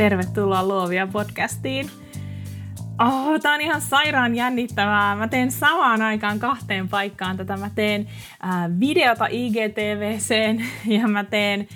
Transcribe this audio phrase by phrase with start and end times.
[0.00, 1.90] Tervetuloa Luovia podcastiin.
[3.00, 5.16] Oh, tää on ihan sairaan jännittävää.
[5.16, 7.56] Mä teen samaan aikaan kahteen paikkaan tätä.
[7.56, 8.08] Mä teen
[8.44, 10.64] äh, videota IGTVCen
[11.00, 11.68] ja mä teen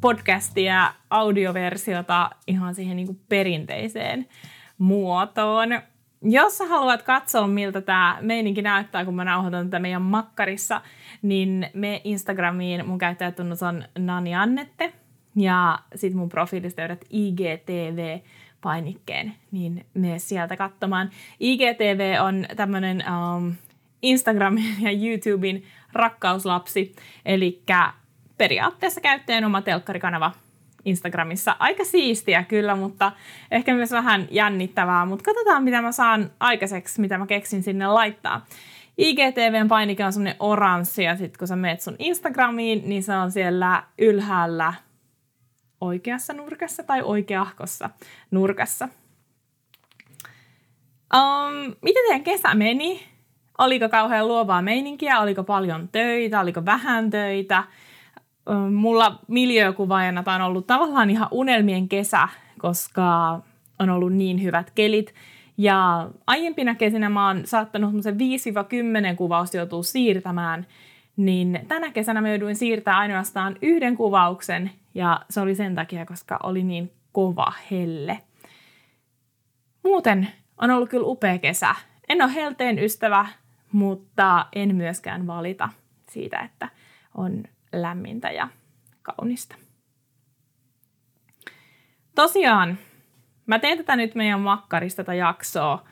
[0.00, 4.28] podcastia, audioversiota ihan siihen niin kuin perinteiseen
[4.78, 5.68] muotoon.
[6.22, 10.80] Jos sä haluat katsoa, miltä tämä meininki näyttää, kun mä nauhoitan tätä meidän makkarissa,
[11.22, 14.92] niin me Instagramiin, mun käyttäjätunnus on Nani Annette–
[15.36, 18.18] ja sitten mun profiilista löydät IGTV
[18.60, 21.10] painikkeen, niin mene sieltä katsomaan.
[21.40, 23.04] IGTV on tämmöinen
[23.36, 23.54] um,
[24.02, 27.62] Instagramin ja YouTuben rakkauslapsi, eli
[28.38, 30.32] periaatteessa käyttäjän oma telkkarikanava
[30.84, 31.56] Instagramissa.
[31.58, 33.12] Aika siistiä kyllä, mutta
[33.50, 38.46] ehkä myös vähän jännittävää, mutta katsotaan mitä mä saan aikaiseksi, mitä mä keksin sinne laittaa.
[38.98, 43.30] IGTVn painike on semmoinen oranssi ja sitten kun sä meet sun Instagramiin, niin se on
[43.30, 44.74] siellä ylhäällä
[45.82, 47.90] oikeassa nurkassa tai oikeahkossa
[48.30, 48.88] nurkassa.
[51.14, 53.00] Um, miten teidän kesä meni?
[53.58, 55.20] Oliko kauhean luovaa meininkiä?
[55.20, 56.40] Oliko paljon töitä?
[56.40, 57.64] Oliko vähän töitä?
[58.50, 63.40] Um, mulla miljöökuvaajana tämä on ollut tavallaan ihan unelmien kesä, koska
[63.78, 65.14] on ollut niin hyvät kelit.
[65.58, 70.66] Ja aiempina kesinä mä oon saattanut 5-10 kuvausta joutua siirtämään,
[71.16, 76.38] niin tänä kesänä mä jouduin siirtämään ainoastaan yhden kuvauksen ja se oli sen takia, koska
[76.42, 78.18] oli niin kova helle.
[79.84, 81.74] Muuten on ollut kyllä upea kesä.
[82.08, 83.26] En ole helteen ystävä,
[83.72, 85.68] mutta en myöskään valita
[86.10, 86.68] siitä, että
[87.14, 88.48] on lämmintä ja
[89.02, 89.56] kaunista.
[92.14, 92.78] Tosiaan,
[93.46, 95.84] mä teen tätä nyt meidän makkarista tätä jaksoa.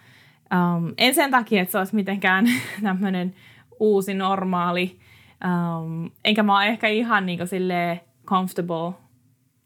[0.55, 2.47] Um, en sen takia, että se olisi mitenkään
[2.83, 3.34] tämmöinen
[3.81, 5.00] uusi normaali.
[5.45, 8.93] Um, enkä mä ole ehkä ihan niin silleen comfortable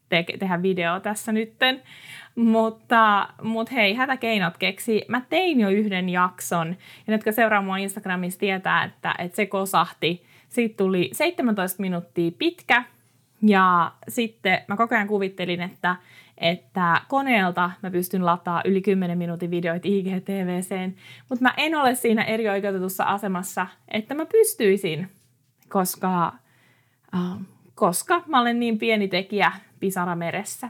[0.09, 1.81] te- tehdä video tässä nytten.
[2.35, 5.05] Mutta, mutta hei, hätäkeinot keksi.
[5.07, 6.75] Mä tein jo yhden jakson, ja
[7.07, 10.23] ne, jotka seuraa mua Instagramissa, tietää, että, että se kosahti.
[10.49, 12.83] Siitä tuli 17 minuuttia pitkä,
[13.41, 15.95] ja sitten mä koko ajan kuvittelin, että,
[16.37, 20.95] että koneelta mä pystyn lataa yli 10 minuutin videoita IGTVCen,
[21.29, 25.09] mutta mä en ole siinä eri oikeutetussa asemassa, että mä pystyisin,
[25.75, 26.33] koska
[27.13, 27.41] uh,
[27.75, 30.69] koska mä olen niin pieni tekijä pisara meressä.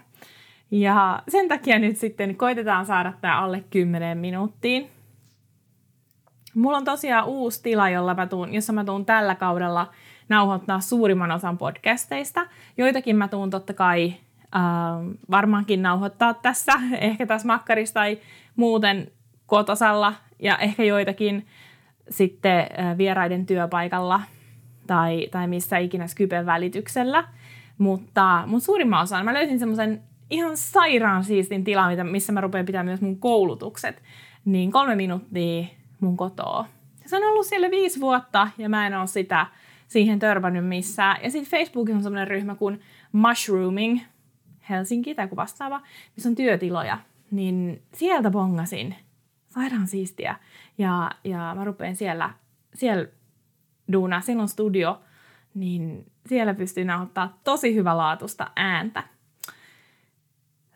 [0.72, 4.90] Ja sen takia nyt sitten koitetaan saada tämä alle 10 minuuttiin.
[6.56, 9.92] Mulla on tosiaan uusi tila, jolla mä tuun, jossa mä tuun tällä kaudella
[10.30, 12.48] nauhoittaa suurimman osan podcasteista.
[12.78, 14.14] Joitakin mä tuun totta kai
[14.56, 14.62] äh,
[15.32, 18.20] varmaankin nauhoittaa tässä, ehkä tässä makkarissa tai
[18.56, 19.12] muuten
[19.46, 21.48] kotosalla ja ehkä joitakin
[22.10, 24.22] sitten äh, vieraiden työpaikalla–
[24.88, 27.28] tai, tai missä ikinä Skypen välityksellä.
[27.78, 32.86] Mutta mun suurimman osan mä löysin semmoisen ihan sairaan siistin tilan, missä mä rupean pitämään
[32.86, 34.04] myös mun koulutukset.
[34.46, 35.66] Niin kolme minuuttia
[36.00, 36.66] mun kotoa.
[37.06, 39.48] Se on ollut siellä viisi vuotta ja mä en ole sitä
[39.88, 41.24] siihen törmännyt missään.
[41.24, 42.82] Ja sitten Facebookissa on semmoinen ryhmä kuin
[43.12, 44.00] Mushrooming
[44.70, 45.82] Helsinki tai kuin vastaava,
[46.16, 46.98] missä on työtiloja.
[47.32, 48.96] Niin sieltä bongasin.
[49.50, 50.36] Sairaan siistiä.
[50.78, 52.30] Ja, ja mä rupean siellä,
[52.74, 53.08] siellä
[53.92, 55.02] duunaa, siellä on studio,
[55.54, 59.04] niin siellä pystyy nauhoittamaan tosi hyvälaatuista ääntä.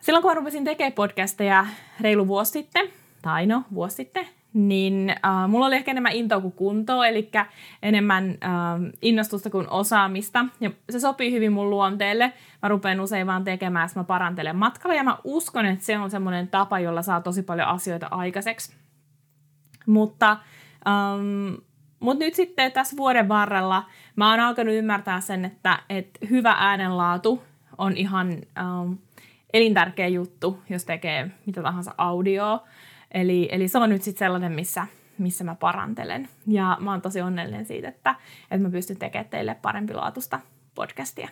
[0.00, 1.66] Silloin kun rupesin tekemään podcasteja
[2.00, 2.88] reilu vuosi sitten,
[3.22, 7.30] tai no vuosi sitten, niin äh, mulla oli ehkä enemmän intoa kuin kuntoa, eli
[7.82, 10.44] enemmän äh, innostusta kuin osaamista.
[10.60, 12.32] Ja se sopii hyvin mun luonteelle.
[12.62, 16.10] Mä rupean usein vaan tekemään, että mä parantelen matkalla, ja mä uskon, että se on
[16.10, 18.74] semmoinen tapa, jolla saa tosi paljon asioita aikaiseksi.
[19.86, 20.30] Mutta
[20.88, 21.54] ähm,
[22.00, 23.86] mutta nyt sitten tässä vuoden varrella
[24.16, 27.42] mä oon alkanut ymmärtää sen, että, että hyvä äänenlaatu
[27.78, 28.28] on ihan
[28.82, 28.98] um,
[29.52, 32.66] elintärkeä juttu, jos tekee mitä tahansa audioa.
[33.10, 34.86] Eli, eli se on nyt sitten sellainen, missä,
[35.18, 36.28] missä mä parantelen.
[36.46, 40.40] Ja mä oon tosi onnellinen siitä, että, että mä pystyn tekemään teille parempi laatusta
[40.74, 41.28] podcastia.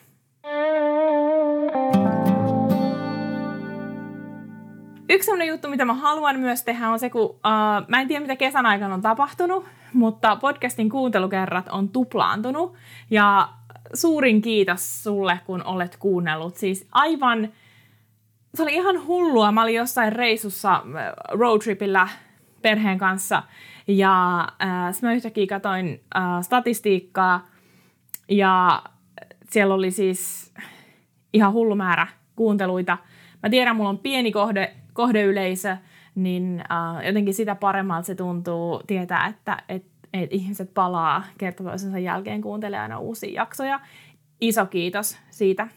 [5.11, 8.21] Yksi sellainen juttu, mitä mä haluan myös tehdä, on se, kun uh, mä en tiedä,
[8.21, 12.75] mitä kesän aikana on tapahtunut, mutta podcastin kuuntelukerrat on tuplaantunut.
[13.11, 13.49] Ja
[13.95, 16.57] suurin kiitos sulle, kun olet kuunnellut.
[16.57, 17.49] Siis aivan
[18.55, 19.53] se oli ihan hullua.
[19.53, 20.83] Mä olin jossain reissussa
[21.31, 22.09] roadtripillä
[22.63, 23.43] perheen kanssa
[23.89, 27.47] ja äh, mä yhtäkkiä katsoin äh, statistiikkaa
[28.29, 28.83] ja
[29.51, 30.53] siellä oli siis
[31.33, 32.07] ihan hullu määrä
[32.37, 32.99] kuunteluita.
[33.43, 35.77] Mä tiedän, mulla on pieni kohde, kohdeyleisö,
[36.15, 41.99] niin äh, jotenkin sitä paremmalta se tuntuu tietää, että et, et ihmiset palaa kerta toisensa
[41.99, 43.81] jälkeen kuuntelemaan aina uusia jaksoja.
[44.41, 45.69] Iso kiitos siitä.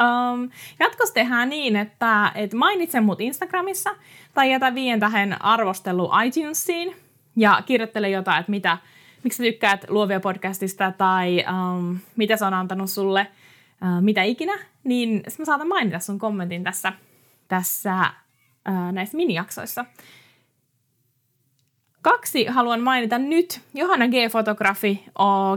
[0.00, 0.50] Um,
[0.80, 3.90] jatkos tehdään niin, että, että mainitse mut Instagramissa
[4.34, 6.96] tai jätä viien tähän arvostelu iTunesiin
[7.36, 8.78] ja kirjoittele jotain, että mitä,
[9.24, 13.26] miksi sä tykkäät luovia podcastista tai um, mitä se on antanut sulle,
[13.82, 16.92] uh, mitä ikinä, niin mä saatan mainita sun kommentin tässä,
[17.52, 18.10] tässä
[18.68, 19.84] uh, näissä minijaksoissa.
[22.02, 23.60] Kaksi haluan mainita nyt.
[23.74, 24.12] Johanna G.
[24.30, 25.04] Fotografi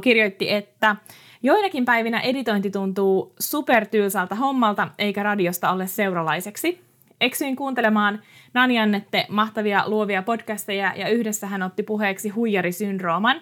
[0.01, 0.95] kirjoitti, että
[1.43, 6.81] Joinakin päivinä editointi tuntuu supertyylsältä hommalta, eikä radiosta ole seuralaiseksi.
[7.21, 8.21] Eksyin kuuntelemaan
[8.53, 13.41] Nanjannette mahtavia luovia podcasteja ja yhdessä hän otti puheeksi huijarisyndrooman.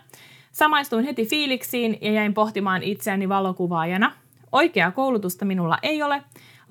[0.51, 4.11] Samaistuin heti fiiliksiin ja jäin pohtimaan itseäni valokuvaajana.
[4.51, 6.23] Oikeaa koulutusta minulla ei ole.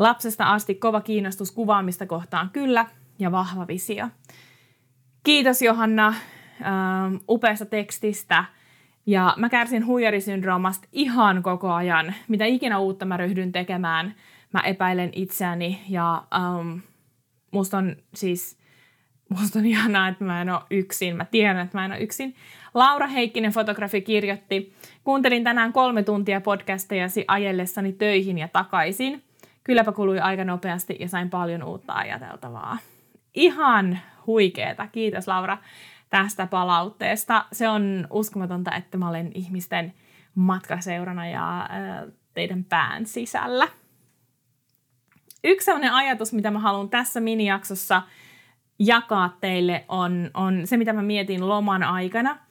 [0.03, 2.87] Lapsesta asti kova kiinnostus kuvaamista kohtaan kyllä
[3.19, 4.09] ja vahva visio.
[5.25, 8.45] Kiitos Johanna ähm, upeasta tekstistä.
[9.07, 12.15] Ja mä kärsin huijarisyndroomasta ihan koko ajan.
[12.29, 14.15] Mitä ikinä uutta mä ryhdyn tekemään,
[14.53, 16.25] mä epäilen itseäni ja
[16.61, 16.81] um,
[17.51, 18.59] musta on siis
[19.29, 21.17] musta on ihanaa, että mä en ole yksin.
[21.17, 22.35] Mä tiedän, että mä en ole yksin.
[22.75, 24.73] Laura Heikkinen fotografi kirjoitti,
[25.05, 29.23] kuuntelin tänään kolme tuntia podcastejasi ajellessani töihin ja takaisin.
[29.65, 32.79] Kylläpä kului aika nopeasti ja sain paljon uutta ajateltavaa.
[33.35, 34.87] Ihan huikeeta.
[34.87, 35.59] Kiitos Laura
[36.11, 37.45] tästä palautteesta.
[37.53, 39.95] Se on uskomatonta, että mä olen ihmisten
[40.35, 41.69] matkaseurana ja
[42.35, 43.69] teidän pään sisällä.
[45.45, 48.03] Yksi sellainen ajatus, mitä mä haluan tässä minijaksossa
[48.79, 52.39] jakaa teille, on, on se, mitä mä mietin loman aikana–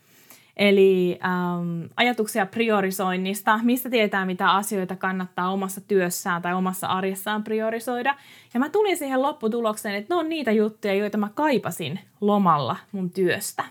[0.58, 8.16] Eli ähm, ajatuksia priorisoinnista, mistä tietää, mitä asioita kannattaa omassa työssään tai omassa arjessaan priorisoida.
[8.54, 13.10] Ja mä tulin siihen lopputulokseen, että ne on niitä juttuja, joita mä kaipasin lomalla mun
[13.10, 13.64] työstä.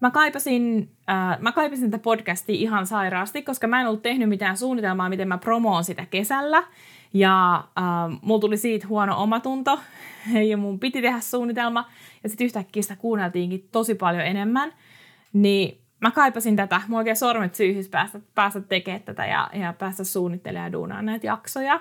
[0.00, 4.56] Mä kaipasin, äh, mä kaipasin tätä podcastia ihan sairaasti, koska mä en ollut tehnyt mitään
[4.56, 6.62] suunnitelmaa, miten mä promoon sitä kesällä.
[7.14, 9.78] Ja äh, mulla tuli siitä huono omatunto
[10.50, 11.88] ja mun piti tehdä suunnitelma.
[12.22, 14.72] Ja sitten yhtäkkiä sitä kuunneltiinkin tosi paljon enemmän–
[15.34, 20.04] niin mä kaipasin tätä, mä oikein sormet syyhys päästä, päästä tekemään tätä ja, ja päästä
[20.04, 21.80] suunnittelemaan ja duunaan näitä jaksoja.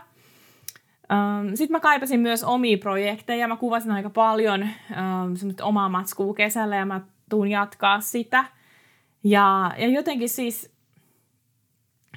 [1.53, 3.47] Sitten mä kaipasin myös omia projekteja.
[3.47, 4.67] Mä kuvasin aika paljon
[5.61, 8.45] omaa matskua kesällä ja mä tuun jatkaa sitä.
[9.23, 10.72] Ja, ja jotenkin siis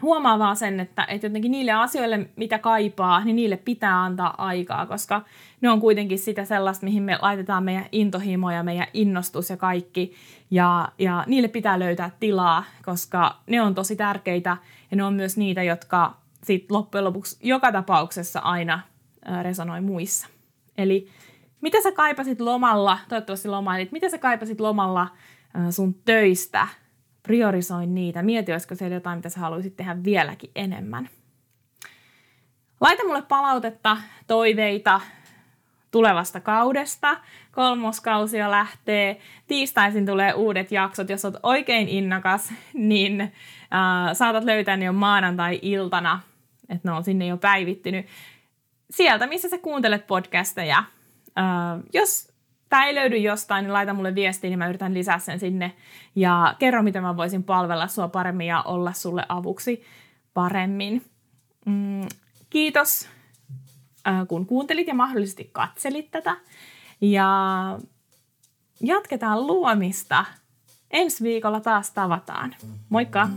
[0.02, 4.86] huomaa vaan sen, että, että jotenkin niille asioille, mitä kaipaa, niin niille pitää antaa aikaa,
[4.86, 5.22] koska
[5.60, 10.14] ne on kuitenkin sitä sellaista, mihin me laitetaan meidän intohimo ja meidän innostus ja kaikki.
[10.50, 14.56] Ja, ja niille pitää löytää tilaa, koska ne on tosi tärkeitä
[14.90, 18.80] ja ne on myös niitä, jotka sit loppujen lopuksi joka tapauksessa aina
[19.42, 20.26] resonoi muissa.
[20.78, 21.08] Eli
[21.60, 25.08] mitä sä kaipasit lomalla, toivottavasti lomailit, mitä sä kaipasit lomalla
[25.70, 26.68] sun töistä
[27.26, 28.22] priorisoin niitä.
[28.22, 31.08] Mieti, olisiko siellä jotain, mitä sä haluaisit tehdä vieläkin enemmän.
[32.80, 33.96] Laita mulle palautetta,
[34.26, 35.00] toiveita
[35.90, 37.16] tulevasta kaudesta.
[37.52, 39.20] Kolmoskausi jo lähtee.
[39.46, 41.08] Tiistaisin tulee uudet jaksot.
[41.08, 43.30] Jos oot oikein innokas, niin äh,
[44.12, 46.20] saatat löytää ne jo maanantai-iltana,
[46.68, 48.06] että ne on sinne jo päivittynyt.
[48.90, 50.78] Sieltä, missä sä kuuntelet podcasteja.
[50.78, 52.35] Äh, jos
[52.68, 55.72] tämä ei löydy jostain, niin laita mulle viestiä, niin mä yritän lisää sen sinne.
[56.14, 59.84] Ja kerro, miten mä voisin palvella sua paremmin ja olla sulle avuksi
[60.34, 61.04] paremmin.
[61.66, 62.06] Mm,
[62.50, 63.08] kiitos,
[64.28, 66.36] kun kuuntelit ja mahdollisesti katselit tätä.
[67.00, 67.78] Ja
[68.80, 70.24] jatketaan luomista.
[70.90, 72.54] Ensi viikolla taas tavataan.
[72.88, 73.28] Moikka!